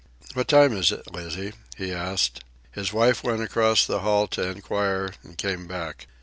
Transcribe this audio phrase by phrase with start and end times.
[0.33, 2.43] "What time is it, Lizzie?" he asked.
[2.71, 6.07] His wife went across the hall to inquire, and came back.